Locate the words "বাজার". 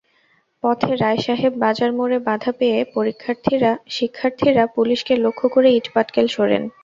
1.63-1.91